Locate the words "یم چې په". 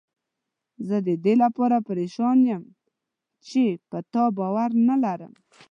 2.49-3.97